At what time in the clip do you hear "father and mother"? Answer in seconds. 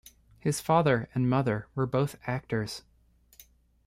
0.61-1.67